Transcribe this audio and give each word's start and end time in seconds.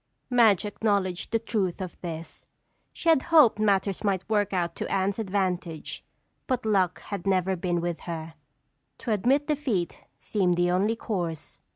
Madge 0.31 0.65
acknowledged 0.65 1.31
the 1.31 1.37
truth 1.37 1.79
of 1.79 1.95
this. 2.01 2.47
She 2.91 3.07
had 3.07 3.21
hoped 3.21 3.59
matters 3.59 4.03
might 4.03 4.27
work 4.27 4.51
out 4.51 4.75
to 4.77 4.91
Anne's 4.91 5.19
advantage 5.19 6.03
but 6.47 6.65
luck 6.65 7.01
had 7.03 7.27
never 7.27 7.55
been 7.55 7.81
with 7.81 7.99
her. 8.09 8.33
To 8.97 9.11
admit 9.11 9.45
defeat 9.45 9.99
seemed 10.17 10.57
the 10.57 10.71
only 10.71 10.95
course. 10.95 11.59